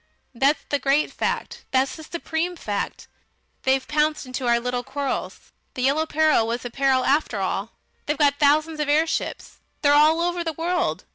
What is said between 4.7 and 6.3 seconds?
quarrels.... The Yellow